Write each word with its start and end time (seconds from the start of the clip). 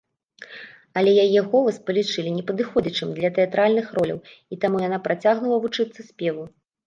Але 1.01 1.11
яе 1.25 1.41
голас 1.49 1.77
палічылі 1.89 2.29
непадыходзячым 2.37 3.09
для 3.19 3.29
тэатральных 3.37 3.87
роляў, 3.99 4.19
і 4.55 4.61
таму 4.63 4.77
яна 4.87 4.99
працягнула 5.09 5.57
вучыцца 5.67 5.99
спеву. 6.09 6.43